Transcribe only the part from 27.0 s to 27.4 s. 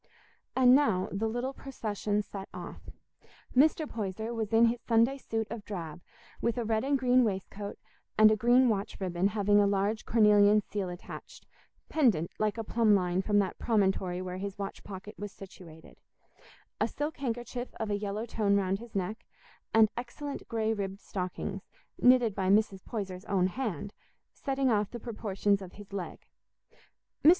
Mr.